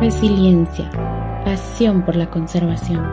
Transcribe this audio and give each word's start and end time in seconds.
Resiliencia, 0.00 0.90
pasión 1.44 2.06
por 2.06 2.16
la 2.16 2.30
conservación. 2.30 3.06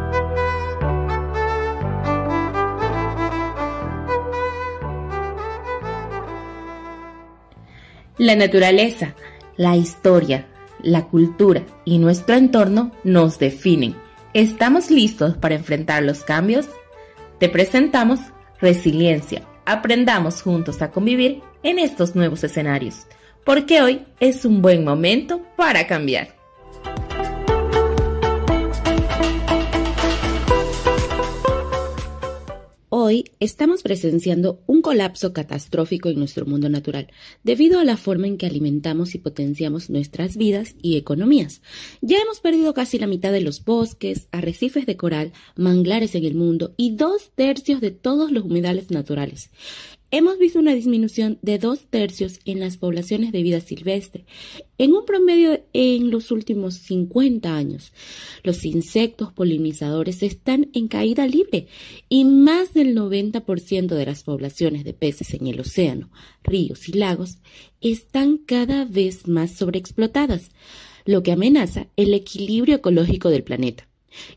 La 8.17 8.37
naturaleza, 8.37 9.15
la 9.58 9.76
historia, 9.76 10.47
la 10.81 11.08
cultura 11.08 11.63
y 11.83 11.97
nuestro 11.99 12.35
entorno 12.35 12.94
nos 13.04 13.38
definen. 13.38 13.94
¿Estamos 14.33 14.90
listos 14.90 15.35
para 15.35 15.56
enfrentar 15.56 16.04
los 16.04 16.23
cambios? 16.23 16.70
Te 17.38 17.49
presentamos 17.49 18.22
Resiliencia. 18.62 19.41
Aprendamos 19.66 20.41
juntos 20.41 20.81
a 20.81 20.91
convivir 20.91 21.41
en 21.63 21.80
estos 21.80 22.16
nuevos 22.16 22.45
escenarios, 22.45 23.08
porque 23.44 23.81
hoy 23.81 24.05
es 24.21 24.45
un 24.45 24.61
buen 24.61 24.85
momento 24.85 25.41
para 25.57 25.85
cambiar. 25.85 26.36
Hoy 33.09 33.23
estamos 33.39 33.84
presenciando 33.84 34.61
un 34.67 34.81
colapso 34.81 35.31
catastrófico 35.31 36.09
en 36.09 36.20
nuestro 36.20 36.45
mundo 36.45 36.67
natural, 36.67 37.07
debido 37.41 37.80
a 37.80 37.85
la 37.85 37.95
forma 37.95 38.27
en 38.27 38.38
que 38.38 38.47
alimentamos 38.47 39.16
y 39.16 39.17
potenciamos 39.17 39.89
nuestras 39.89 40.35
vidas 40.35 40.75
y 40.81 40.97
economías. 40.97 41.61
Ya 42.02 42.17
hemos 42.17 42.41
perdido 42.41 42.73
casi 42.73 42.99
la 42.99 43.07
mitad 43.07 43.31
de 43.31 43.39
los 43.39 43.63
bosques, 43.63 44.27
arrecifes 44.33 44.85
de 44.85 44.97
coral, 44.97 45.31
manglares 45.55 46.16
en 46.16 46.25
el 46.25 46.35
mundo 46.35 46.73
y 46.75 46.97
dos 46.97 47.31
tercios 47.33 47.80
de 47.80 47.91
todos 47.91 48.30
los 48.30 48.43
humedales 48.43 48.91
naturales. 48.91 49.52
Hemos 50.09 50.39
visto 50.39 50.59
una 50.59 50.73
disminución 50.73 51.38
de 51.41 51.57
dos 51.57 51.88
tercios 51.89 52.39
en 52.45 52.61
las 52.61 52.77
poblaciones 52.77 53.34
de 53.34 53.43
vida 53.43 53.59
silvestre, 53.59 54.25
en 54.77 54.93
un 54.93 55.05
promedio 55.05 55.61
en 55.73 56.11
los 56.11 56.31
últimos 56.31 56.75
50 56.75 57.53
años. 57.53 57.91
Los 58.41 58.63
insectos 58.63 59.33
polinizadores 59.33 60.23
están 60.23 60.69
en 60.72 60.88
caída 60.88 61.28
libre 61.28 61.67
y 62.08 62.23
más 62.23 62.73
del 62.73 62.95
90% 62.95 63.88
de 63.88 64.05
las 64.05 64.23
poblaciones 64.23 64.85
de 64.85 64.94
peces 64.94 65.33
en 65.33 65.45
el 65.47 65.59
océano, 65.59 66.09
ríos 66.41 66.88
y 66.88 66.94
lagos 66.94 67.39
están 67.81 68.38
cada 68.38 68.85
vez 68.85 69.28
más 69.28 69.52
sobreexplotadas, 69.52 70.52
lo 71.03 71.22
que 71.22 71.33
amenaza 71.33 71.88
el 71.97 72.13
equilibrio 72.13 72.78
ecológico 72.78 73.30
del 73.30 73.44
planeta 73.44 73.89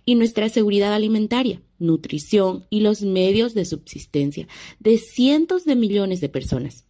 y 0.05 0.15
nuestra 0.15 0.49
seguridad 0.49 0.95
alimentaria, 0.95 1.63
nutrición 1.79 2.67
y 2.71 2.81
los 2.81 3.03
medios 3.03 3.55
de 3.55 3.65
subsistencia 3.65 4.49
de 4.79 4.99
cientos 4.99 5.65
de 5.65 5.77
millones 5.77 6.21
de 6.21 6.29
personas. 6.29 6.85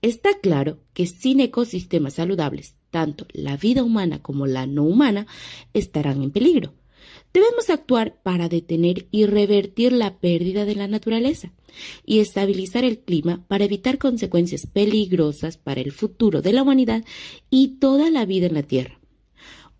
Está 0.00 0.30
claro 0.40 0.80
que 0.94 1.06
sin 1.06 1.40
ecosistemas 1.40 2.14
saludables, 2.14 2.74
tanto 2.90 3.26
la 3.32 3.56
vida 3.56 3.84
humana 3.84 4.20
como 4.20 4.46
la 4.46 4.66
no 4.66 4.82
humana 4.82 5.26
estarán 5.72 6.22
en 6.22 6.32
peligro. 6.32 6.74
Debemos 7.32 7.70
actuar 7.70 8.20
para 8.22 8.48
detener 8.48 9.06
y 9.10 9.26
revertir 9.26 9.92
la 9.92 10.18
pérdida 10.18 10.64
de 10.64 10.74
la 10.74 10.88
naturaleza 10.88 11.52
y 12.04 12.18
estabilizar 12.18 12.84
el 12.84 12.98
clima 12.98 13.44
para 13.48 13.64
evitar 13.64 13.98
consecuencias 13.98 14.66
peligrosas 14.66 15.56
para 15.56 15.80
el 15.80 15.92
futuro 15.92 16.42
de 16.42 16.52
la 16.52 16.62
humanidad 16.62 17.04
y 17.48 17.78
toda 17.78 18.10
la 18.10 18.26
vida 18.26 18.46
en 18.46 18.54
la 18.54 18.62
Tierra. 18.62 19.01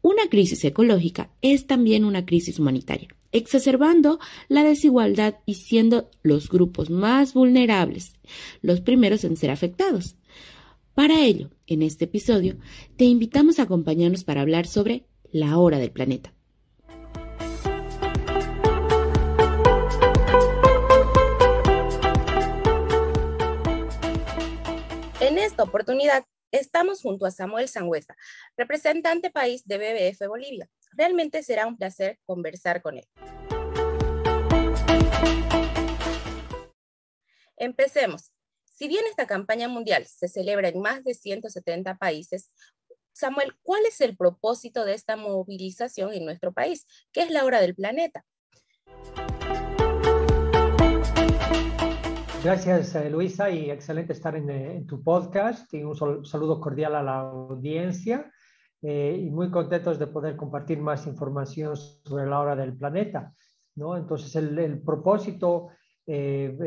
Una 0.05 0.29
crisis 0.29 0.65
ecológica 0.65 1.31
es 1.43 1.69
también 1.69 2.05
una 2.05 2.27
crisis 2.27 2.59
humanitaria, 2.59 3.07
exacerbando 3.31 4.19
la 4.49 4.65
desigualdad 4.65 5.37
y 5.47 5.55
siendo 5.55 6.11
los 6.25 6.49
grupos 6.49 6.91
más 6.91 7.35
vulnerables 7.35 8.15
los 8.63 8.81
primeros 8.81 9.23
en 9.23 9.37
ser 9.37 9.53
afectados. 9.53 10.17
Para 10.95 11.25
ello, 11.25 11.51
en 11.69 11.83
este 11.83 12.07
episodio, 12.07 12.57
te 12.97 13.05
invitamos 13.05 13.61
a 13.61 13.63
acompañarnos 13.63 14.25
para 14.25 14.41
hablar 14.41 14.67
sobre 14.67 15.07
la 15.31 15.57
hora 15.57 15.79
del 15.79 15.93
planeta. 15.93 16.35
En 25.21 25.39
esta 25.39 25.63
oportunidad 25.63 26.25
Estamos 26.53 27.01
junto 27.01 27.25
a 27.25 27.31
Samuel 27.31 27.67
Sangüesa, 27.67 28.15
representante 28.59 29.31
país 29.31 29.67
de 29.67 29.79
BBF 29.79 30.29
Bolivia. 30.29 30.69
Realmente 30.93 31.43
será 31.43 31.67
un 31.67 31.79
placer 31.79 32.21
conversar 32.27 32.83
con 32.83 32.99
él. 32.99 33.09
Empecemos. 37.57 38.33
Si 38.65 38.87
bien 38.87 39.03
esta 39.09 39.27
campaña 39.27 39.67
mundial 39.69 40.05
se 40.07 40.29
celebra 40.29 40.69
en 40.69 40.79
más 40.83 41.03
de 41.05 41.15
170 41.15 41.97
países, 41.97 42.51
Samuel, 43.15 43.57
¿cuál 43.63 43.87
es 43.87 44.03
el 44.03 44.15
propósito 44.15 44.85
de 44.85 44.93
esta 44.93 45.17
movilización 45.17 46.13
en 46.13 46.27
nuestro 46.27 46.53
país? 46.53 46.87
¿Qué 47.13 47.23
es 47.23 47.31
la 47.31 47.47
hora 47.47 47.63
del 47.63 47.75
planeta? 47.75 48.27
Gracias, 52.45 52.97
eh, 52.97 53.09
Luisa, 53.09 53.51
y 53.51 53.71
excelente 53.71 54.15
estar 54.15 54.35
eh, 54.35 54.75
en, 54.75 54.85
tu 54.85 55.01
podcast. 55.01 55.73
Y 55.75 55.85
un 55.85 55.95
saludo 55.95 56.61
cordial 56.61 56.97
a 56.97 57.03
la 57.03 57.21
audiencia. 57.21 58.33
Eh, 58.83 59.17
y 59.27 59.31
muy 59.31 59.49
contentos 59.49 59.97
de 59.97 60.09
poder 60.09 60.35
compartir 60.35 60.81
más 60.81 61.07
información 61.07 61.77
sobre 61.77 62.27
la 62.27 62.41
hora 62.41 62.57
del 62.57 62.77
planeta. 62.77 63.33
¿no? 63.77 63.97
Entonces, 63.97 64.35
el, 64.35 64.83
propósito 64.83 65.69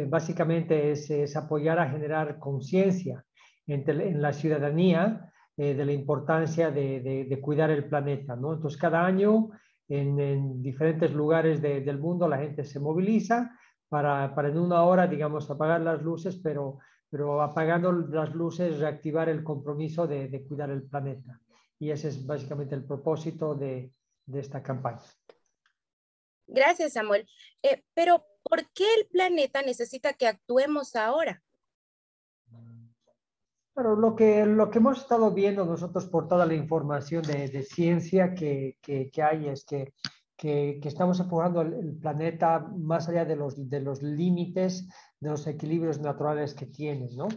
básicamente 0.08 0.92
es, 0.92 1.36
apoyar 1.36 1.78
a 1.78 1.90
generar 1.90 2.40
conciencia 2.40 3.26
en, 3.68 4.22
la 4.22 4.32
ciudadanía 4.32 5.30
de 5.58 5.86
la 5.86 5.92
importancia 5.92 6.72
de, 6.72 7.40
cuidar 7.42 7.70
el 7.70 7.90
planeta. 7.90 8.38
¿no? 8.38 8.54
Entonces, 8.54 8.80
cada 8.80 9.06
año 9.06 9.50
en, 9.90 10.62
diferentes 10.62 11.14
lugares 11.14 11.62
del 11.62 12.00
mundo 12.00 12.30
la 12.30 12.38
gente 12.38 12.64
se 12.64 12.80
moviliza 12.80 13.52
para, 13.96 14.36
para 14.36 14.50
en 14.50 14.60
una 14.60 14.84
hora, 14.84 15.08
digamos, 15.08 15.50
apagar 15.50 15.80
las 15.80 16.02
luces, 16.02 16.36
pero, 16.36 16.80
pero 17.10 17.42
apagando 17.42 17.94
las 17.94 18.36
luces, 18.36 18.78
reactivar 18.78 19.30
el 19.30 19.42
compromiso 19.42 20.06
de, 20.06 20.28
de 20.28 20.46
cuidar 20.46 20.70
el 20.70 20.84
planeta. 20.84 21.40
Y 21.80 21.92
ese 21.92 22.10
es 22.10 22.26
básicamente 22.26 22.76
el 22.76 22.84
propósito 22.84 23.56
de, 23.56 23.94
de 24.26 24.40
esta 24.42 24.62
campaña. 24.62 25.00
Gracias, 26.46 26.92
Samuel. 26.92 27.26
Eh, 27.64 27.86
pero, 27.94 28.26
¿por 28.44 28.70
qué 28.74 28.84
el 29.00 29.08
planeta 29.08 29.62
necesita 29.62 30.12
que 30.12 30.28
actuemos 30.28 30.94
ahora? 30.98 31.42
Pero 33.74 33.96
lo 33.96 34.14
que, 34.14 34.46
lo 34.46 34.70
que 34.70 34.80
hemos 34.80 34.98
estado 34.98 35.32
viendo 35.32 35.64
nosotros 35.64 36.06
por 36.08 36.28
toda 36.28 36.46
la 36.46 36.54
información 36.54 37.22
de, 37.22 37.48
de 37.48 37.64
ciencia 37.64 38.36
que, 38.36 38.78
que, 38.82 39.10
que, 39.10 39.24
hay 39.24 39.48
es 39.48 39.64
que 39.64 39.94
que, 40.38 40.80
estamos 40.84 41.20
empujando 41.20 41.62
el, 41.62 41.98
planeta 41.98 42.60
más 42.60 43.08
allá 43.08 43.26
de 43.26 43.36
los, 43.36 43.70
de 43.70 43.80
los 43.80 44.02
límites, 44.02 44.88
de 45.20 45.30
los 45.30 45.48
equilibrios 45.48 46.00
naturales 46.00 46.54
que 46.54 46.66
tiene, 46.66 47.10
¿no? 47.16 47.28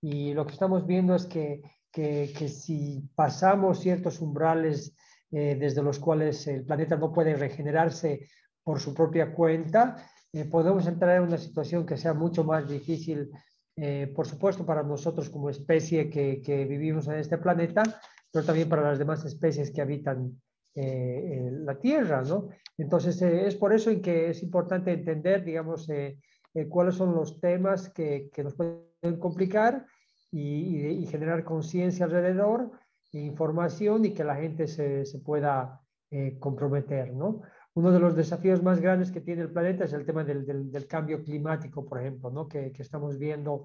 Y 0.00 0.34
lo 0.34 0.46
que 0.46 0.52
estamos 0.52 0.86
viendo 0.86 1.14
es 1.14 1.26
que, 1.26 1.62
que, 1.90 2.48
si 2.48 3.08
pasamos 3.14 3.80
ciertos 3.80 4.20
umbrales 4.20 4.94
eh, 5.30 5.56
desde 5.58 5.82
los 5.82 5.98
cuales 5.98 6.46
el 6.46 6.64
planeta 6.64 6.96
no 6.96 7.12
puede 7.12 7.34
regenerarse 7.34 8.28
por 8.62 8.80
su 8.80 8.94
propia 8.94 9.32
cuenta, 9.32 9.96
eh, 10.32 10.44
podemos 10.44 10.86
entrar 10.86 11.16
en 11.16 11.22
una 11.22 11.38
situación 11.38 11.86
que 11.86 11.96
sea 11.96 12.12
mucho 12.12 12.44
más 12.44 12.68
difícil, 12.68 13.30
eh, 13.76 14.12
por 14.14 14.26
supuesto, 14.26 14.66
para 14.66 14.82
nosotros 14.82 15.30
como 15.30 15.50
especie 15.50 16.10
que, 16.10 16.42
que, 16.42 16.64
vivimos 16.64 17.08
en 17.08 17.14
este 17.14 17.38
planeta, 17.38 17.82
pero 18.30 18.44
también 18.44 18.68
para 18.68 18.82
las 18.82 18.98
demás 18.98 19.24
especies 19.24 19.70
que 19.70 19.80
habitan 19.80 20.40
eh, 20.78 21.48
la 21.64 21.78
tierra, 21.78 22.20
¿no? 22.20 22.50
Entonces, 22.76 23.22
eh, 23.22 23.46
es 23.46 23.54
por 23.56 23.72
eso 23.72 23.90
en 23.90 24.02
que 24.02 24.28
es 24.28 24.42
importante 24.42 24.92
entender, 24.92 25.42
digamos, 25.42 25.88
eh, 25.88 26.18
cuáles 26.68 26.96
son 26.96 27.14
los 27.14 27.40
temas 27.40 27.88
que, 27.88 28.28
que 28.30 28.44
nos 28.44 28.54
pueden 28.54 29.18
complicar 29.18 29.86
y, 30.30 31.06
generar 31.06 31.44
conciencia 31.44 32.04
alrededor, 32.04 32.72
información 33.12 34.04
y 34.04 34.12
que 34.12 34.24
la 34.24 34.36
gente 34.36 34.66
se, 34.66 35.06
se 35.06 35.18
pueda 35.20 35.80
comprometer, 36.38 37.14
¿no? 37.14 37.40
Uno 37.74 37.90
de 37.90 38.00
los 38.00 38.14
desafíos 38.14 38.62
más 38.62 38.80
grandes 38.80 39.10
que 39.10 39.22
tiene 39.22 39.42
el 39.42 39.52
planeta 39.52 39.84
es 39.84 39.94
el 39.94 40.04
tema 40.04 40.24
del, 40.24 40.44
del, 40.44 40.86
cambio 40.86 41.22
climático, 41.22 41.86
por 41.86 42.00
ejemplo, 42.00 42.30
¿no? 42.30 42.48
que, 42.48 42.72
que 42.72 42.82
estamos 42.82 43.18
viendo 43.18 43.64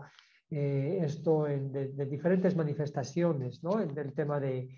esto 0.50 1.48
en 1.48 1.72
de, 1.72 2.06
diferentes 2.06 2.56
manifestaciones, 2.56 3.64
¿no? 3.64 3.82
En 3.82 3.98
el 3.98 4.14
tema 4.14 4.40
de, 4.40 4.70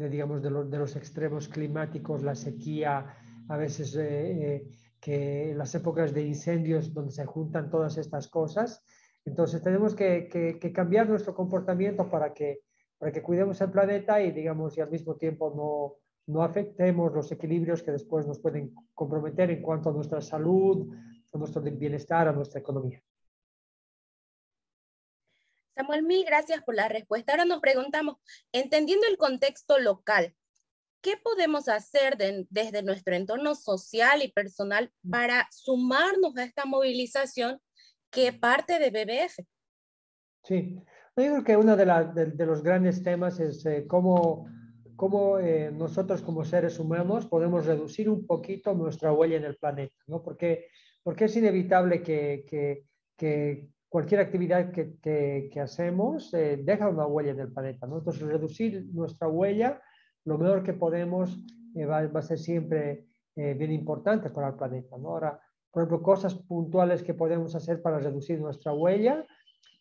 de, 0.00 0.08
digamos, 0.08 0.42
de, 0.42 0.50
de, 0.50 0.78
los 0.78 0.96
extremos 0.96 1.46
climáticos, 1.48 2.22
la 2.22 2.34
sequía, 2.34 3.14
a 3.48 3.56
veces 3.56 3.94
eh, 3.96 4.54
eh, 4.54 4.68
que 4.98 5.54
las 5.54 5.74
épocas 5.74 6.14
de 6.14 6.26
incendios 6.26 6.94
donde 6.94 7.12
se 7.12 7.26
juntan 7.26 7.70
todas 7.70 7.98
estas 7.98 8.28
cosas. 8.28 8.82
Entonces 9.24 9.62
tenemos 9.62 9.94
que, 9.94 10.28
que, 10.28 10.72
cambiar 10.72 11.08
nuestro 11.08 11.34
comportamiento 11.34 12.08
para 12.10 12.32
que, 12.32 12.60
para 12.98 13.12
que 13.12 13.22
cuidemos 13.22 13.60
el 13.60 13.70
planeta 13.70 14.22
y, 14.22 14.32
digamos, 14.32 14.78
y 14.78 14.80
al 14.80 14.90
mismo 14.90 15.16
tiempo 15.16 15.52
no, 15.54 16.32
no 16.32 16.42
afectemos 16.42 17.12
los 17.12 17.30
equilibrios 17.30 17.82
que 17.82 17.92
después 17.92 18.26
nos 18.26 18.38
pueden 18.38 18.74
comprometer 18.94 19.50
en 19.50 19.60
cuanto 19.60 19.90
a 19.90 19.92
nuestra 19.92 20.22
salud, 20.22 20.88
a 21.32 21.38
nuestro 21.38 21.60
bienestar, 21.60 22.26
a 22.26 22.32
nuestra 22.32 22.60
economía. 22.60 23.02
Samuel, 25.74 26.02
mil 26.02 26.24
gracias 26.24 26.62
por 26.62 26.74
la 26.74 26.88
respuesta. 26.88 27.32
Ahora 27.32 27.44
nos 27.44 27.60
preguntamos, 27.60 28.16
entendiendo 28.52 29.06
el 29.06 29.16
contexto 29.16 29.78
local, 29.78 30.34
¿qué 31.00 31.16
podemos 31.16 31.68
hacer 31.68 32.16
desde 32.16 32.82
nuestro 32.82 33.14
entorno 33.14 33.54
social 33.54 34.22
y 34.22 34.32
personal 34.32 34.92
para 35.08 35.48
sumarnos 35.50 36.36
a 36.36 36.44
esta 36.44 36.64
movilización 36.64 37.60
que 38.10 38.32
parte 38.32 38.78
de 38.78 38.90
BBF? 38.90 39.46
Sí, 40.42 40.74
yo 41.16 41.32
creo 41.32 41.44
que 41.44 41.56
uno 41.56 41.76
de, 41.76 41.84
de, 42.34 42.46
los 42.46 42.62
grandes 42.62 43.02
temas 43.02 43.40
es 43.40 43.64
eh, 43.66 43.86
cómo, 43.86 44.46
cómo 44.96 45.38
eh, 45.38 45.70
nosotros 45.70 46.22
como 46.22 46.44
seres 46.44 46.78
humanos 46.78 47.26
podemos 47.26 47.66
reducir 47.66 48.08
un 48.08 48.26
poquito 48.26 48.74
nuestra 48.74 49.12
huella 49.12 49.36
en 49.36 49.44
el 49.44 49.56
planeta, 49.56 49.96
¿no? 50.06 50.22
Porque, 50.22 50.68
porque 51.02 51.26
es 51.26 51.36
inevitable 51.36 52.02
que, 52.02 52.44
que, 52.48 52.86
que 53.16 53.68
cualquier 53.90 54.22
actividad 54.22 54.72
que, 54.72 54.96
que 55.52 55.60
hacemos 55.60 56.32
eh, 56.32 56.58
deja 56.62 56.88
una 56.88 57.06
huella 57.06 57.32
en 57.32 57.40
el 57.40 57.52
planeta, 57.52 57.86
¿no? 57.86 57.98
Entonces, 57.98 58.22
reducir 58.22 58.86
nuestra 58.94 59.28
huella 59.28 59.82
lo 60.24 60.38
mejor 60.38 60.62
que 60.62 60.72
podemos 60.72 61.38
va, 61.76 62.06
va, 62.06 62.20
a 62.20 62.22
ser 62.22 62.38
siempre 62.38 63.06
bien 63.36 63.72
importante 63.72 64.30
para 64.30 64.48
el 64.48 64.54
planeta, 64.54 64.96
¿no? 64.98 65.10
Ahora, 65.10 65.40
por 65.70 65.82
ejemplo, 65.82 66.02
cosas 66.02 66.34
puntuales 66.34 67.02
que 67.02 67.14
podemos 67.14 67.54
hacer 67.54 67.80
para 67.80 67.98
reducir 67.98 68.40
nuestra 68.40 68.72
huella, 68.72 69.24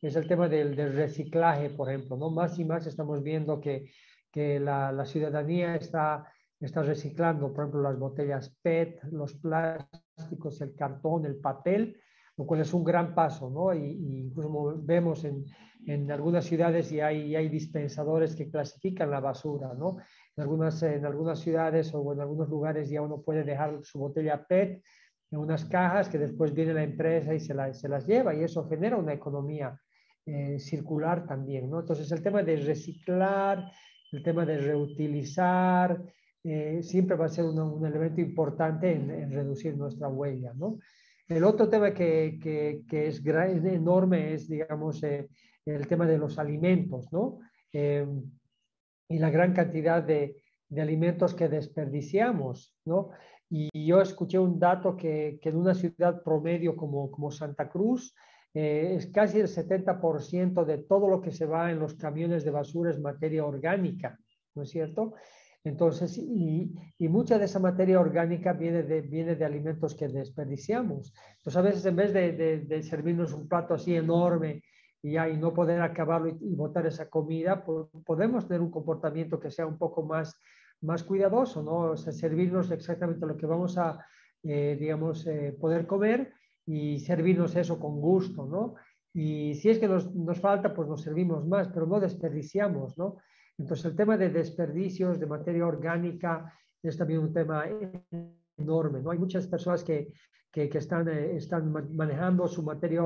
es 0.01 0.15
el 0.15 0.27
tema 0.27 0.47
del, 0.47 0.75
del, 0.75 0.93
reciclaje, 0.93 1.69
por 1.69 1.89
ejemplo. 1.89 2.15
¿no? 2.15 2.29
Más 2.29 2.57
y 2.59 2.65
más 2.65 2.87
estamos 2.87 3.21
viendo 3.23 3.59
que, 3.59 3.91
que 4.31 4.59
la, 4.59 4.91
la, 4.91 5.05
ciudadanía 5.05 5.75
está, 5.75 6.31
está 6.59 6.83
reciclando, 6.83 7.51
por 7.51 7.65
ejemplo, 7.65 7.81
las 7.81 7.97
botellas 7.97 8.55
PET, 8.61 9.03
los 9.11 9.35
plásticos, 9.35 10.61
el 10.61 10.75
cartón, 10.75 11.25
el 11.25 11.37
papel, 11.37 11.99
lo 12.39 12.45
cual 12.45 12.61
es 12.61 12.73
un 12.73 12.85
gran 12.85 13.13
paso. 13.13 13.49
¿no? 13.49 13.73
Y, 13.73 13.83
y 13.83 14.19
incluso 14.27 14.81
vemos 14.81 15.25
en, 15.25 15.43
en, 15.85 16.09
algunas 16.09 16.45
ciudades 16.45 16.89
y 16.93 17.01
hay, 17.01 17.35
hay 17.35 17.49
dispensadores 17.49 18.33
que 18.33 18.49
clasifican 18.49 19.11
la 19.11 19.19
basura. 19.19 19.73
¿no? 19.77 19.97
En, 20.37 20.43
algunas, 20.43 20.81
en 20.81 21.05
algunas 21.05 21.39
ciudades 21.39 21.93
o 21.93 22.13
en 22.13 22.21
algunos 22.21 22.47
lugares 22.47 22.89
ya 22.89 23.01
uno 23.01 23.21
puede 23.21 23.43
dejar 23.43 23.83
su 23.83 23.99
botella 23.99 24.45
PET 24.47 24.81
en 25.31 25.37
unas 25.37 25.65
cajas 25.65 26.07
que 26.07 26.17
después 26.17 26.53
viene 26.53 26.73
la 26.73 26.83
empresa 26.83 27.35
y 27.35 27.41
se, 27.41 27.53
la, 27.53 27.73
se 27.73 27.89
las 27.89 28.07
lleva 28.07 28.33
y 28.33 28.43
eso 28.43 28.67
genera 28.69 28.95
una 28.95 29.11
economía 29.11 29.77
eh, 30.25 30.59
circular 30.59 31.27
también, 31.27 31.69
¿no? 31.69 31.81
Entonces 31.81 32.09
el 32.13 32.21
tema 32.21 32.41
de 32.41 32.55
reciclar, 32.55 33.69
el 34.13 34.23
tema 34.23 34.45
de 34.45 34.59
reutilizar, 34.59 36.01
eh, 36.43 36.81
siempre 36.81 37.17
va 37.17 37.25
a 37.25 37.29
ser 37.29 37.45
un 37.45 37.85
elemento 37.85 38.21
importante 38.21 38.93
en, 38.93 39.29
reducir 39.29 39.75
nuestra 39.75 40.07
huella, 40.07 40.53
¿no? 40.55 40.79
El 41.29 41.43
otro 41.43 41.69
tema 41.69 41.93
que, 41.93 42.39
que, 42.41 42.81
que 42.89 43.07
es 43.07 43.25
enorme 43.25 44.33
es, 44.33 44.49
digamos, 44.49 45.01
eh, 45.03 45.29
el 45.65 45.87
tema 45.87 46.05
de 46.05 46.17
los 46.17 46.37
alimentos, 46.37 47.07
¿no? 47.11 47.39
y 49.09 49.17
la 49.17 49.29
gran 49.29 49.53
cantidad 49.53 50.03
de, 50.03 50.41
alimentos 50.77 51.33
que 51.33 51.49
desperdiciamos, 51.49 52.75
¿no? 52.85 53.09
Y 53.49 53.87
yo 53.87 53.99
escuché 54.01 54.37
un 54.37 54.59
dato 54.59 54.95
que, 54.95 55.39
en 55.41 55.55
una 55.55 55.73
ciudad 55.73 56.21
promedio 56.21 56.75
como, 56.75 57.09
como 57.09 57.31
Santa 57.31 57.67
Cruz, 57.67 58.13
eh, 58.53 58.93
es 58.95 59.07
casi 59.07 59.39
el 59.39 59.47
70% 59.47 60.63
de 60.65 60.77
todo 60.77 61.09
lo 61.09 61.21
que 61.21 61.31
se 61.31 61.47
va 61.47 61.71
en 61.71 61.79
los 61.79 61.95
camiones 61.95 62.43
de 62.43 62.51
basura 62.51 62.91
es 62.91 62.99
materia 62.99 63.43
orgánica, 63.43 64.19
¿no 64.53 64.61
es 64.61 64.69
cierto? 64.69 65.15
Entonces, 65.63 66.17
y, 66.17 66.73
y, 66.97 67.09
mucha 67.09 67.37
de 67.37 67.45
esa 67.45 67.59
materia 67.59 67.99
orgánica 67.99 68.53
viene 68.53 68.83
de, 68.83 69.45
alimentos 69.45 69.93
que 69.93 70.07
desperdiciamos. 70.07 71.13
Entonces, 71.37 71.57
a 71.57 71.61
veces 71.61 71.85
en 71.85 71.95
vez 71.95 72.13
de, 72.13 72.31
de, 72.65 72.83
servirnos 72.83 73.33
un 73.33 73.47
plato 73.47 73.73
así 73.73 73.95
enorme 73.95 74.63
y, 75.01 75.17
y 75.17 75.37
no 75.37 75.53
poder 75.53 75.81
acabarlo 75.81 76.29
y, 76.29 76.55
botar 76.55 76.85
esa 76.85 77.09
comida, 77.09 77.65
podemos 78.05 78.47
tener 78.47 78.61
un 78.61 78.71
comportamiento 78.71 79.39
que 79.39 79.51
sea 79.51 79.67
un 79.67 79.77
poco 79.77 80.03
más, 80.03 80.39
más 80.81 81.03
cuidadoso, 81.03 81.61
¿no? 81.61 81.91
O 81.91 81.97
sea, 81.97 82.13
servirnos 82.13 82.71
exactamente 82.71 83.25
lo 83.25 83.35
que 83.35 83.45
vamos 83.45 83.77
a, 83.77 83.99
eh, 84.43 84.77
digamos, 84.79 85.27
eh, 85.27 85.55
poder 85.59 85.85
comer 85.85 86.33
y 86.65 86.99
servirnos 86.99 87.55
eso 87.55 87.79
con 87.79 87.99
gusto, 87.99 88.45
¿no? 88.45 88.75
Y 89.13 89.55
si 89.55 89.69
es 89.69 89.79
que 89.79 89.87
nos, 89.87 90.09
falta, 90.39 90.73
pues 90.73 90.87
nos 90.87 91.01
servimos 91.01 91.45
más, 91.45 91.67
pero 91.69 91.85
no 91.85 91.99
desperdiciamos, 91.99 92.97
¿no? 92.97 93.17
Entonces 93.59 93.85
el 93.85 93.95
tema 93.95 94.17
de 94.17 94.29
desperdicios 94.29 95.19
de 95.19 95.27
materia 95.27 95.67
orgánica 95.67 96.51
es 96.81 96.97
también 96.97 97.19
un 97.19 97.33
tema 97.33 97.65
enorme, 98.57 99.01
¿no? 99.01 99.11
Hay 99.11 99.19
muchas 99.19 99.45
personas 99.47 99.83
que, 99.83 100.13
que, 100.51 100.69
que 100.69 100.77
están, 100.77 101.07
eh, 101.09 101.35
están 101.35 101.71
manejando 101.95 102.47
su 102.47 102.63
materia 102.63 103.03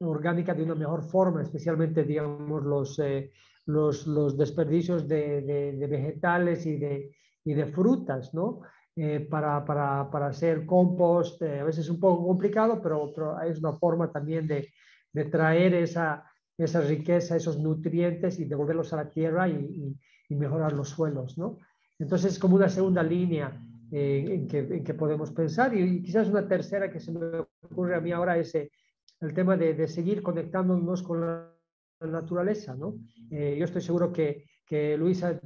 orgánica 0.00 0.54
de 0.54 0.62
una 0.62 0.74
mejor 0.74 1.02
forma, 1.02 1.42
especialmente, 1.42 2.04
digamos, 2.04 2.64
los, 2.64 2.98
eh, 2.98 3.30
los, 3.66 4.06
los, 4.06 4.36
desperdicios 4.36 5.06
de, 5.06 5.42
de, 5.42 5.72
de 5.72 5.86
vegetales 5.86 6.64
y 6.66 6.76
de, 6.76 7.14
y 7.44 7.54
de 7.54 7.66
frutas, 7.66 8.32
¿no? 8.34 8.62
Eh, 8.96 9.20
para, 9.30 9.64
para, 9.64 10.10
para, 10.10 10.26
hacer 10.26 10.66
compost. 10.66 11.40
Eh, 11.42 11.60
a 11.60 11.64
veces 11.64 11.84
es 11.84 11.90
un 11.90 12.00
poco 12.00 12.26
complicado, 12.26 12.80
pero, 12.82 13.12
pero 13.14 13.40
es 13.40 13.58
una 13.58 13.72
forma 13.78 14.10
también 14.10 14.46
de, 14.46 14.72
de, 15.12 15.24
traer 15.26 15.74
esa, 15.74 16.29
esa 16.64 16.80
riqueza, 16.80 17.36
esos 17.36 17.58
nutrientes 17.58 18.38
y 18.38 18.44
devolverlos 18.44 18.92
a 18.92 18.96
la 18.96 19.10
tierra 19.10 19.48
y, 19.48 19.96
y, 20.28 20.34
mejorar 20.34 20.72
los 20.72 20.90
suelos. 20.90 21.36
¿no? 21.38 21.58
Entonces 21.98 22.32
es 22.32 22.38
como 22.38 22.56
una 22.56 22.68
segunda 22.68 23.02
línea 23.02 23.60
eh, 23.90 24.24
en, 24.28 24.46
que, 24.46 24.58
en, 24.58 24.84
que, 24.84 24.94
podemos 24.94 25.32
pensar 25.32 25.76
y, 25.76 26.02
quizás 26.02 26.28
una 26.28 26.46
tercera 26.46 26.90
que 26.90 27.00
se 27.00 27.10
me 27.12 27.40
ocurre 27.62 27.96
a 27.96 28.00
mí 28.00 28.12
ahora 28.12 28.38
es 28.38 28.54
el 28.54 29.34
tema 29.34 29.56
de, 29.56 29.74
de, 29.74 29.88
seguir 29.88 30.22
conectándonos 30.22 31.02
con 31.02 31.20
la 31.20 31.52
naturaleza. 32.00 32.74
¿no? 32.74 32.94
yo 33.30 33.64
estoy 33.64 33.82
seguro 33.82 34.12
que, 34.12 34.44
que 34.70 34.96
Luisa, 34.96 35.40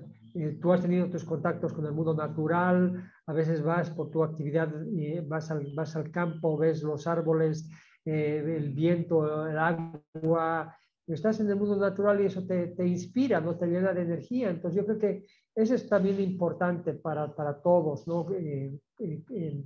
tú 0.60 0.72
has 0.72 0.82
tenido 0.82 1.08
tus 1.08 1.24
contactos 1.24 1.72
con 1.72 1.86
el 1.86 1.92
mundo 1.92 2.14
natural, 2.14 3.10
a 3.26 3.32
veces 3.32 3.62
vas 3.62 3.90
por 3.90 4.10
tu 4.10 4.22
actividad, 4.22 4.70
y 4.92 5.18
vas, 5.20 5.50
al, 5.50 5.72
vas 5.74 5.96
al 5.96 6.10
campo, 6.10 6.58
ves 6.58 6.82
los 6.82 7.06
árboles, 7.06 7.68
eh, 8.04 8.42
el 8.58 8.74
viento, 8.74 9.46
el 9.46 9.58
agua, 9.58 10.76
estás 11.06 11.40
en 11.40 11.48
el 11.50 11.56
mundo 11.56 11.76
natural 11.76 12.20
y 12.20 12.26
eso 12.26 12.46
te, 12.46 12.68
te, 12.68 12.86
inspira, 12.86 13.40
¿no? 13.40 13.56
te 13.56 13.66
llena 13.66 13.92
de 13.92 14.02
energía. 14.02 14.50
Entonces 14.50 14.80
yo 14.80 14.86
creo 14.86 14.98
que 14.98 15.26
eso 15.54 15.74
es 15.74 15.88
también 15.88 16.20
importante 16.20 16.94
para, 16.94 17.34
para 17.34 17.60
todos, 17.60 18.06
¿no? 18.08 18.26
Eh, 18.32 18.78
eh, 18.98 19.64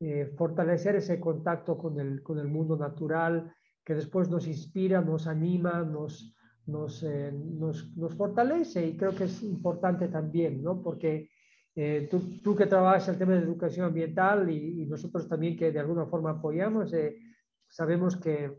eh, 0.00 0.32
fortalecer 0.36 0.96
ese 0.96 1.18
contacto 1.18 1.76
con 1.76 1.98
el, 1.98 2.22
con 2.22 2.38
el 2.38 2.48
mundo 2.48 2.76
natural 2.76 3.52
que 3.84 3.94
después 3.94 4.30
nos 4.30 4.46
inspira, 4.46 5.00
nos 5.00 5.26
anima, 5.26 5.82
nos, 5.82 6.36
nos, 6.66 7.02
nos, 7.02 7.96
nos, 7.96 8.14
fortalece 8.14 8.86
y 8.86 8.96
creo 8.96 9.14
que 9.14 9.24
es 9.24 9.42
importante 9.42 10.08
también, 10.08 10.62
¿no? 10.62 10.82
Porque 10.82 11.30
eh, 11.80 12.08
tú, 12.10 12.40
tú, 12.42 12.56
que 12.56 12.66
trabajas 12.66 13.08
el 13.08 13.18
tema 13.18 13.34
de 13.34 13.44
educación 13.44 13.86
ambiental 13.86 14.50
y, 14.50 14.82
y 14.82 14.86
nosotros 14.86 15.28
también 15.28 15.56
que 15.56 15.70
de 15.70 15.78
alguna 15.78 16.06
forma 16.06 16.30
apoyamos, 16.30 16.92
eh, 16.92 17.16
sabemos 17.68 18.16
que, 18.16 18.52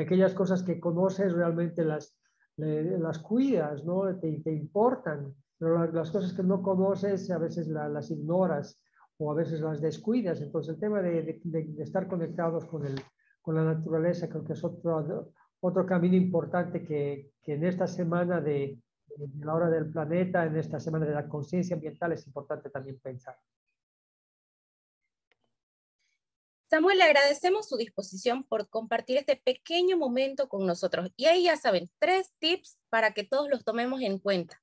aquellas 0.00 0.34
cosas 0.34 0.62
que 0.62 0.80
conoces 0.80 1.32
realmente 1.32 1.84
las, 1.84 2.16
las 2.56 3.18
cuidas, 3.18 3.84
¿no? 3.84 4.18
Te, 4.18 4.40
te 4.40 4.52
importan, 4.52 5.34
pero 5.58 5.86
las, 5.92 6.10
cosas 6.10 6.32
que 6.32 6.42
no 6.42 6.62
conoces 6.62 7.30
a 7.30 7.38
veces 7.38 7.68
la, 7.68 7.88
las 7.88 8.10
ignoras 8.10 8.82
o 9.18 9.30
a 9.30 9.34
veces 9.34 9.60
las 9.60 9.80
descuidas. 9.80 10.40
Entonces 10.40 10.74
el 10.74 10.80
tema 10.80 11.02
de, 11.02 11.40
de, 11.44 11.64
de 11.64 11.82
estar 11.82 12.08
conectados 12.08 12.64
con, 12.64 12.86
el, 12.86 13.00
con 13.42 13.54
la 13.54 13.64
naturaleza 13.64 14.28
creo 14.28 14.44
que 14.44 14.54
es 14.54 14.64
otro, 14.64 15.32
otro 15.60 15.86
camino 15.86 16.16
importante 16.16 16.84
que, 16.84 17.32
que 17.42 17.54
en 17.54 17.64
esta 17.64 17.86
semana 17.86 18.40
de, 18.40 18.78
en 19.18 19.40
la 19.40 19.54
hora 19.54 19.70
del 19.70 19.90
planeta, 19.90 20.44
en 20.44 20.56
esta 20.56 20.80
semana 20.80 21.06
de 21.06 21.14
la 21.14 21.28
conciencia 21.28 21.76
ambiental, 21.76 22.12
es 22.12 22.26
importante 22.26 22.70
también 22.70 22.98
pensar. 23.02 23.36
Samuel, 26.70 26.98
le 26.98 27.04
agradecemos 27.04 27.68
su 27.68 27.76
disposición 27.76 28.44
por 28.44 28.68
compartir 28.68 29.16
este 29.16 29.34
pequeño 29.44 29.98
momento 29.98 30.48
con 30.48 30.66
nosotros. 30.66 31.10
Y 31.16 31.24
ahí 31.24 31.44
ya 31.44 31.56
saben, 31.56 31.90
tres 31.98 32.32
tips 32.38 32.78
para 32.90 33.12
que 33.12 33.24
todos 33.24 33.50
los 33.50 33.64
tomemos 33.64 34.00
en 34.02 34.20
cuenta. 34.20 34.62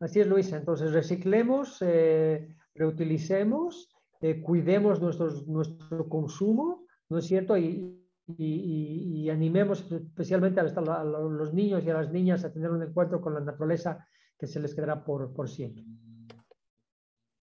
Así 0.00 0.20
es, 0.20 0.26
Luisa. 0.26 0.58
Entonces, 0.58 0.92
reciclemos, 0.92 1.78
eh, 1.80 2.54
reutilicemos, 2.74 3.90
eh, 4.20 4.42
cuidemos 4.42 5.00
nuestros, 5.00 5.46
nuestro 5.46 6.06
consumo, 6.06 6.84
¿no 7.08 7.18
es 7.18 7.24
cierto? 7.26 7.56
Y, 7.56 8.06
y, 8.36 9.30
animemos 9.30 9.90
especialmente 9.90 10.60
a, 10.60 11.04
los 11.04 11.54
niños 11.54 11.82
y 11.84 11.90
a 11.90 11.94
las 11.94 12.12
niñas 12.12 12.44
a 12.44 12.52
tener 12.52 12.70
un 12.70 12.82
encuentro 12.82 13.22
con 13.22 13.32
la 13.32 13.40
naturaleza 13.40 14.06
que 14.38 14.46
se 14.46 14.60
les 14.60 14.74
quedará 14.74 15.02
por, 15.04 15.32
por 15.32 15.48
siempre. 15.48 15.84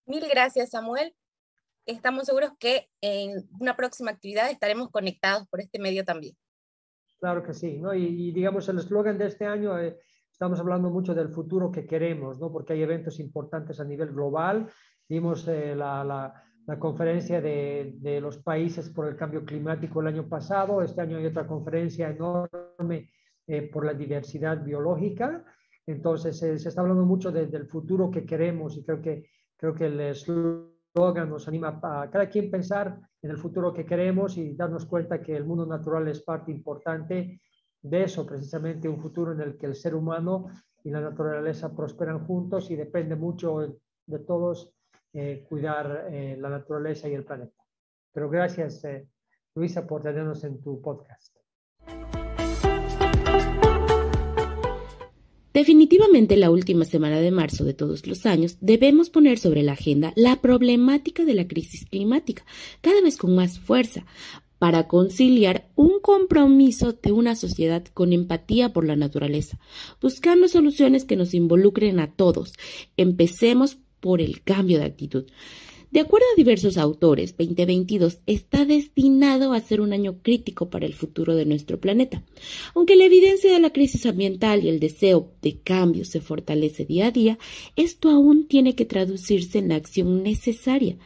Mil 0.08 0.28
gracias, 0.30 0.72
Samuel. 0.72 1.14
Estamos 1.86 2.26
seguros 2.26 2.52
que 2.60 2.90
en 3.02 3.48
una 3.60 3.76
próxima 3.76 4.12
actividad 4.12 4.50
estaremos 4.50 4.90
conectados 4.90 5.48
por 5.48 5.62
este 5.62 5.80
medio 5.80 6.04
también. 6.04 6.36
Claro 7.20 7.44
que 7.44 7.54
sí, 7.54 7.78
¿no? 7.78 7.94
Y, 7.94 8.32
digamos, 8.32 8.68
el 8.70 8.80
eslogan 8.80 9.18
de 9.18 9.28
este 9.28 9.46
año, 9.46 9.78
eh, 9.80 10.00
estamos 10.32 10.60
hablando 10.60 10.90
mucho 10.90 11.14
del 11.14 11.30
futuro 11.30 11.72
que 11.72 11.86
queremos, 11.86 12.40
¿no? 12.40 12.52
Porque 12.52 12.74
hay 12.74 12.82
eventos 12.82 13.20
importantes 13.20 13.80
a 13.80 13.86
nivel 13.86 14.10
global. 14.10 14.72
Vimos 15.08 15.48
eh, 15.48 15.76
la, 15.76 16.04
la 16.04 16.44
la 16.68 16.78
conferencia 16.78 17.40
de, 17.40 17.96
de, 17.96 18.20
los 18.20 18.38
países 18.40 18.90
por 18.90 19.08
el 19.08 19.16
cambio 19.16 19.46
climático 19.46 20.02
el 20.02 20.08
año 20.08 20.28
pasado. 20.28 20.82
Este 20.82 21.00
año 21.02 21.18
hay 21.18 21.26
otra 21.26 21.48
conferencia 21.48 22.10
enorme 22.10 23.10
eh, 23.48 23.62
por 23.72 23.86
la 23.86 23.94
diversidad 23.94 24.62
biológica. 24.62 25.46
Entonces, 25.86 26.38
se 26.38 26.56
está 26.56 26.82
hablando 26.82 27.06
mucho 27.06 27.32
del 27.32 27.68
futuro 27.68 28.12
que 28.12 28.26
queremos 28.26 28.76
y 28.76 28.84
creo 28.84 29.02
que, 29.02 29.30
creo 29.58 29.74
que 29.74 29.88
el 29.88 30.00
eslogan 30.00 31.30
nos 31.30 31.48
anima 31.48 31.80
a 31.82 32.10
cada 32.10 32.30
quien 32.30 32.50
pensar 32.50 33.00
en 33.22 33.32
el 33.32 33.38
futuro 33.38 33.74
que 33.74 33.86
queremos 33.86 34.38
y 34.38 34.56
darnos 34.56 34.86
cuenta 34.86 35.22
que 35.22 35.36
el 35.36 35.46
mundo 35.46 35.66
natural 35.66 36.08
es 36.08 36.22
parte 36.22 36.52
importante 36.52 37.42
de 37.82 38.04
eso, 38.04 38.26
precisamente 38.26 38.90
un 38.90 39.00
futuro 39.00 39.32
en 39.32 39.42
el 39.42 39.58
que 39.58 39.66
el 39.66 39.76
ser 39.76 39.96
humano 39.96 40.48
y 40.84 40.90
la 40.90 41.02
naturaleza 41.02 41.76
prosperan 41.76 42.26
juntos 42.26 42.72
y 42.72 42.76
depende 42.76 43.16
mucho 43.16 43.80
de 44.06 44.20
todos 44.20 44.74
eh, 45.14 45.46
cuidar 45.48 46.08
eh, 46.12 46.38
la 46.38 46.50
naturaleza 46.50 47.08
y 47.08 47.14
el 47.14 47.26
planeta. 47.26 47.64
Pero 48.12 48.30
gracias, 48.30 48.84
eh, 48.86 49.08
Luisa, 49.56 49.86
por 49.88 50.04
tenernos 50.04 50.44
en 50.44 50.62
tu 50.62 50.82
podcast. 50.82 51.37
Definitivamente 55.58 56.38
la 56.38 56.52
última 56.52 56.86
semana 56.86 57.20
de 57.20 57.32
marzo 57.32 57.64
de 57.64 57.74
todos 57.74 58.06
los 58.06 58.28
años 58.28 58.58
debemos 58.62 59.10
poner 59.10 59.40
sobre 59.40 59.64
la 59.64 59.72
agenda 59.72 60.14
la 60.16 60.40
problemática 60.40 61.26
de 61.26 61.34
la 61.34 61.48
crisis 61.48 61.84
climática, 61.90 62.46
cada 62.82 63.02
vez 63.02 63.18
con 63.18 63.34
más 63.34 63.58
fuerza, 63.58 64.06
para 64.60 64.88
conciliar 64.88 65.68
un 65.74 66.00
compromiso 66.00 66.94
de 66.94 67.12
una 67.12 67.36
sociedad 67.36 67.84
con 67.96 68.14
empatía 68.14 68.72
por 68.72 68.86
la 68.86 68.96
naturaleza, 68.96 69.60
buscando 70.00 70.48
soluciones 70.48 71.06
que 71.06 71.16
nos 71.16 71.34
involucren 71.34 72.00
a 72.00 72.12
todos. 72.12 72.54
Empecemos 72.96 73.80
por 74.00 74.22
el 74.22 74.44
cambio 74.44 74.78
de 74.78 74.86
actitud. 74.86 75.26
De 75.90 76.02
acuerdo 76.02 76.26
a 76.34 76.36
diversos 76.36 76.78
autores, 76.78 77.36
2022 77.38 78.20
está 78.26 78.66
destinado 78.66 79.54
a 79.54 79.62
ser 79.62 79.80
un 79.80 79.94
año 79.94 80.22
crítico 80.22 80.70
para 80.70 80.86
el 80.86 80.94
futuro 80.94 81.34
de 81.36 81.46
nuestro 81.46 81.80
planeta. 81.80 82.24
Aunque 82.76 82.98
la 82.98 83.06
evidencia 83.06 83.52
de 83.52 83.60
la 83.60 83.72
crisis 83.72 84.06
ambiental 84.06 84.64
y 84.64 84.70
el 84.70 84.82
deseo 84.82 85.32
de 85.42 85.60
cambio 85.60 86.04
se 86.04 86.20
fortalece 86.20 86.84
día 86.84 87.08
a 87.08 87.12
día, 87.12 87.40
esto 87.78 88.10
aún 88.10 88.48
tiene 88.48 88.76
que 88.76 88.86
traducirse 88.86 89.60
en 89.60 89.70
la 89.70 89.76
acción 89.76 90.24
necesaria. 90.24 90.98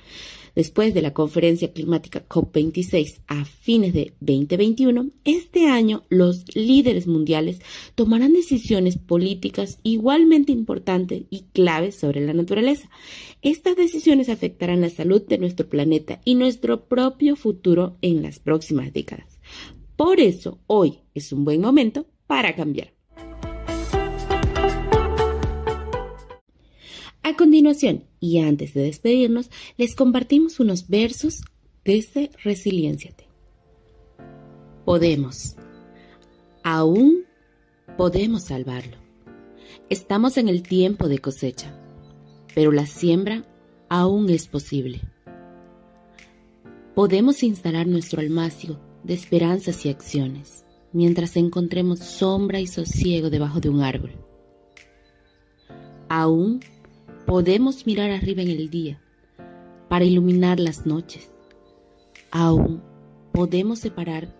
Después 0.55 0.93
de 0.93 1.01
la 1.01 1.13
conferencia 1.13 1.71
climática 1.71 2.27
COP26 2.27 3.21
a 3.27 3.45
fines 3.45 3.93
de 3.93 4.13
2021, 4.19 5.09
este 5.23 5.67
año 5.67 6.03
los 6.09 6.43
líderes 6.55 7.07
mundiales 7.07 7.59
tomarán 7.95 8.33
decisiones 8.33 8.97
políticas 8.97 9.79
igualmente 9.83 10.51
importantes 10.51 11.23
y 11.29 11.45
claves 11.53 11.95
sobre 11.95 12.25
la 12.25 12.33
naturaleza. 12.33 12.89
Estas 13.41 13.75
decisiones 13.75 14.29
afectarán 14.29 14.81
la 14.81 14.89
salud 14.89 15.21
de 15.21 15.37
nuestro 15.37 15.67
planeta 15.67 16.21
y 16.25 16.35
nuestro 16.35 16.85
propio 16.85 17.35
futuro 17.35 17.97
en 18.01 18.21
las 18.21 18.39
próximas 18.39 18.91
décadas. 18.93 19.39
Por 19.95 20.19
eso, 20.19 20.59
hoy 20.67 20.99
es 21.13 21.31
un 21.31 21.45
buen 21.45 21.61
momento 21.61 22.05
para 22.27 22.55
cambiar. 22.55 23.00
A 27.23 27.35
continuación, 27.35 28.05
y 28.19 28.39
antes 28.39 28.73
de 28.73 28.81
despedirnos, 28.81 29.51
les 29.77 29.95
compartimos 29.95 30.59
unos 30.59 30.87
versos 30.87 31.41
desde 31.85 32.31
Resilienciate. 32.43 33.27
Podemos. 34.85 35.55
Aún 36.63 37.25
podemos 37.95 38.45
salvarlo. 38.45 38.97
Estamos 39.89 40.37
en 40.37 40.49
el 40.49 40.63
tiempo 40.63 41.07
de 41.07 41.19
cosecha, 41.19 41.79
pero 42.55 42.71
la 42.71 42.87
siembra 42.87 43.45
aún 43.87 44.29
es 44.31 44.47
posible. 44.47 45.01
Podemos 46.95 47.43
instalar 47.43 47.85
nuestro 47.85 48.19
almacio 48.19 48.79
de 49.03 49.13
esperanzas 49.13 49.85
y 49.85 49.89
acciones 49.89 50.65
mientras 50.91 51.37
encontremos 51.37 51.99
sombra 51.99 52.59
y 52.59 52.67
sosiego 52.67 53.29
debajo 53.29 53.59
de 53.59 53.69
un 53.69 53.81
árbol. 53.81 54.11
Aún 56.09 56.59
podemos 57.25 57.85
mirar 57.85 58.11
arriba 58.11 58.41
en 58.41 58.49
el 58.49 58.69
día 58.69 58.99
para 59.89 60.05
iluminar 60.05 60.59
las 60.59 60.85
noches. 60.85 61.29
Aún 62.31 62.81
podemos 63.31 63.79
separar 63.79 64.33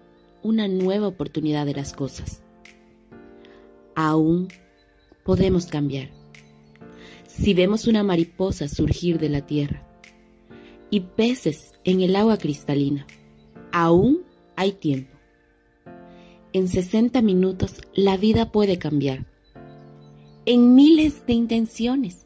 una 0.44 0.68
nueva 0.68 1.08
oportunidad 1.08 1.66
de 1.66 1.74
las 1.74 1.94
cosas. 1.94 2.42
Aún 3.96 4.48
podemos 5.24 5.66
cambiar. 5.68 6.10
Si 7.28 7.54
vemos 7.54 7.88
una 7.88 8.04
mariposa 8.04 8.68
surgir 8.68 9.20
de 9.20 9.30
la 9.30 9.46
tierra 9.46 9.88
y 10.90 11.02
peces 11.02 11.74
en 11.84 12.02
el 12.02 12.16
agua 12.16 12.38
cristalina, 12.38 13.08
aún 13.72 14.24
hay 14.56 14.74
tiempo. 14.74 15.18
En 16.54 16.68
60 16.68 17.22
minutos 17.22 17.76
la 17.94 18.18
vida 18.18 18.52
puede 18.52 18.78
cambiar. 18.78 19.26
En 20.46 20.76
miles 20.76 21.26
de 21.26 21.34
intenciones 21.34 22.26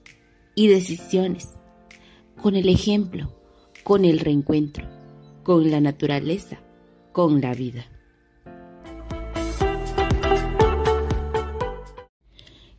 y 0.55 0.67
decisiones, 0.67 1.49
con 2.41 2.55
el 2.55 2.69
ejemplo, 2.69 3.35
con 3.83 4.05
el 4.05 4.19
reencuentro, 4.19 4.87
con 5.43 5.69
la 5.69 5.81
naturaleza, 5.81 6.59
con 7.11 7.41
la 7.41 7.53
vida. 7.53 7.85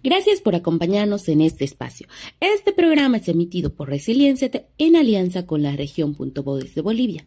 Gracias 0.03 0.41
por 0.41 0.55
acompañarnos 0.55 1.29
en 1.29 1.41
este 1.41 1.65
espacio. 1.65 2.07
Este 2.39 2.73
programa 2.73 3.17
es 3.17 3.29
emitido 3.29 3.75
por 3.75 3.89
Resiliencia 3.89 4.49
en 4.79 4.95
alianza 4.95 5.47
con 5.47 5.65
la 5.65 5.75
región 5.75 6.15
Punto 6.15 6.45
Bodes 6.45 6.77
de 6.77 6.81
Bolivia. 6.81 7.27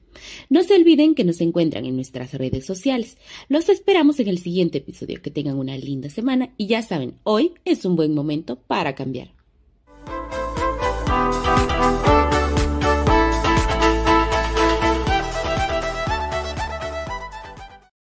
No 0.50 0.64
se 0.64 0.76
olviden 0.76 1.14
que 1.14 1.26
nos 1.26 1.42
encuentran 1.42 1.86
en 1.86 1.98
nuestras 1.98 2.34
redes 2.36 2.66
sociales. 2.66 3.18
Los 3.50 3.68
esperamos 3.68 4.22
en 4.22 4.30
el 4.30 4.38
siguiente 4.38 4.78
episodio. 4.78 5.22
Que 5.22 5.30
tengan 5.30 5.58
una 5.58 5.78
linda 5.78 6.10
semana 6.10 6.54
y 6.56 6.68
ya 6.68 6.82
saben, 6.82 7.16
hoy 7.24 7.52
es 7.66 7.84
un 7.84 7.98
buen 7.98 8.14
momento 8.14 8.62
para 8.62 8.96
cambiar. 8.96 9.39